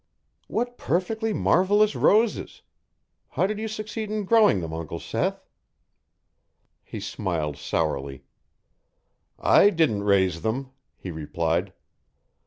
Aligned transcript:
What 0.47 0.79
perfectly 0.79 1.31
marvellous 1.31 1.95
roses! 1.95 2.63
How 3.29 3.45
did 3.45 3.59
you 3.59 3.67
succeed 3.67 4.09
in 4.09 4.25
growing 4.25 4.59
them, 4.59 4.73
Uncle 4.73 4.97
Seth?" 4.99 5.45
He 6.83 6.99
smiled 6.99 7.55
sourly. 7.55 8.23
"I 9.37 9.69
didn't 9.69 10.01
raise 10.01 10.41
them," 10.41 10.71
he 10.97 11.11
replied. 11.11 11.71